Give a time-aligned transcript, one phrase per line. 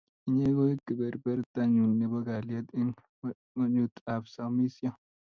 [0.27, 2.95] Inye koi kepepertanyun nepo kalyet eng'
[3.55, 4.89] ng'onyut ap somisyo.